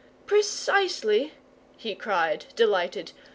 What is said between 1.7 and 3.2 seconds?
he cried, delighted.